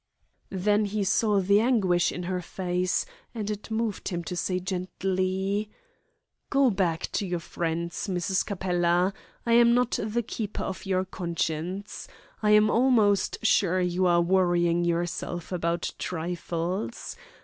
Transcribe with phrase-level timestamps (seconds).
[0.49, 3.05] Then he saw the anguish in her face,
[3.35, 5.69] and it moved him to say gently:
[6.49, 8.43] "Go back to your friends, Mrs.
[8.43, 9.13] Capella.
[9.45, 12.07] I am not the keeper of your conscience.
[12.41, 17.15] I am almost sure you are worrying yourself about trifles.